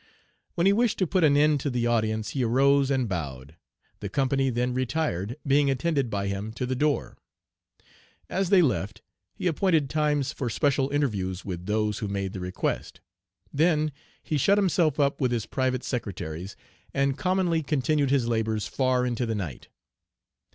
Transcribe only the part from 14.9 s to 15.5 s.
up with his